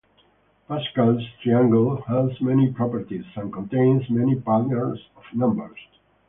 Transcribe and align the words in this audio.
Pascal's 0.67 1.21
triangle 1.43 2.01
has 2.07 2.31
many 2.41 2.73
properties 2.73 3.23
and 3.35 3.53
contains 3.53 4.09
many 4.09 4.33
patterns 4.33 4.99
of 5.15 5.21
numbers. 5.31 5.77